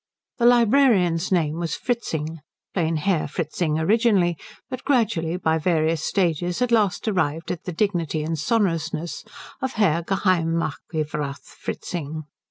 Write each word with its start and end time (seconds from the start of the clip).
The 0.39 0.47
librarian's 0.47 1.31
name 1.31 1.59
was 1.59 1.75
Fritzing; 1.75 2.39
plain 2.73 2.95
Herr 2.95 3.27
Fritzing 3.27 3.77
originally, 3.77 4.35
but 4.67 4.83
gradually 4.83 5.37
by 5.37 5.59
various 5.59 6.03
stages 6.03 6.59
at 6.59 6.71
last 6.71 7.07
arrived 7.07 7.51
at 7.51 7.65
the 7.65 7.71
dignity 7.71 8.23
and 8.23 8.33
sonorousness 8.35 9.23
of 9.61 9.73
Herr 9.73 10.01
Geheimarchivrath 10.01 11.43
Fritzing. 11.43 12.23